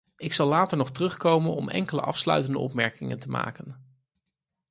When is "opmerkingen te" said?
2.59-3.29